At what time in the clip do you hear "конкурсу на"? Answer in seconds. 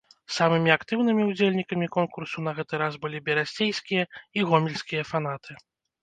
1.95-2.53